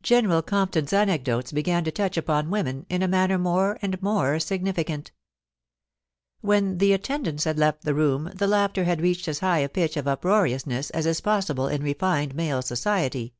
General 0.00 0.40
Compton's 0.40 0.94
anecdotes 0.94 1.52
began 1.52 1.84
to 1.84 1.90
touch 1.90 2.16
upon 2.16 2.48
women, 2.48 2.86
in 2.88 3.02
a 3.02 3.06
manner 3.06 3.36
more 3.36 3.78
and 3.82 4.00
more 4.00 4.38
significant 4.40 5.10
\Vhen 6.42 6.78
the 6.78 6.94
attendants 6.94 7.44
had 7.44 7.58
left 7.58 7.82
the 7.82 7.92
room, 7.92 8.30
the 8.34 8.46
laughter 8.46 8.84
had 8.84 9.02
reached 9.02 9.28
as 9.28 9.40
h^h 9.40 9.62
a 9.62 9.68
pitch 9.68 9.98
of 9.98 10.06
uproariousness 10.08 10.88
as 10.92 11.04
ts 11.04 11.20
possible 11.20 11.68
in 11.68 11.82
refined 11.82 12.34
male 12.34 12.62
society. 12.62 13.34